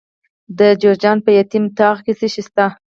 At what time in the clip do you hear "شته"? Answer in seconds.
2.47-2.65